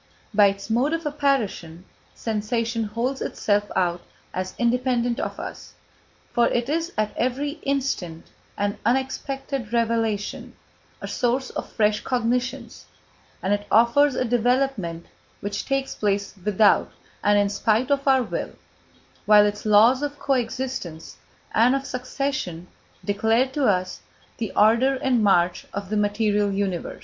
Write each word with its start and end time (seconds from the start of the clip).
By 0.33 0.47
its 0.47 0.67
mode 0.67 0.93
of 0.93 1.05
apparition, 1.05 1.85
sensation 2.15 2.85
holds 2.85 3.21
itself 3.21 3.69
out 3.75 4.01
as 4.33 4.55
independent 4.57 5.19
of 5.19 5.39
us, 5.39 5.75
for 6.33 6.47
it 6.47 6.67
is 6.69 6.91
at 6.97 7.15
every 7.15 7.59
instant 7.61 8.25
an 8.57 8.79
unexpected 8.83 9.71
revelation, 9.71 10.55
a 11.01 11.07
source 11.07 11.51
of 11.51 11.71
fresh 11.71 11.99
cognitions, 12.01 12.87
and 13.43 13.53
it 13.53 13.67
offers 13.69 14.15
a 14.15 14.25
development 14.25 15.05
which 15.39 15.67
takes 15.67 15.93
place 15.93 16.33
without 16.43 16.91
and 17.23 17.37
in 17.37 17.49
spite 17.49 17.91
of 17.91 18.07
our 18.07 18.23
will; 18.23 18.53
while 19.27 19.45
its 19.45 19.67
laws 19.67 20.01
of 20.01 20.17
co 20.17 20.33
existence 20.33 21.17
and 21.53 21.75
of 21.75 21.85
succession 21.85 22.65
declare 23.05 23.45
to 23.49 23.65
us 23.67 23.99
the 24.39 24.51
order 24.55 24.95
and 24.95 25.23
march 25.23 25.67
of 25.75 25.91
the 25.91 25.95
material 25.97 26.51
universe. 26.51 26.99